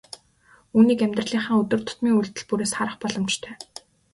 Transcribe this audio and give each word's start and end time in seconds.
Үүнийг 0.77 0.99
амьдралынхаа 1.05 1.57
өдөр 1.61 1.81
тутмын 1.83 2.17
үйлдэл 2.17 2.45
бүрээс 2.49 2.73
харах 2.77 2.95
боломжтой. 3.01 3.53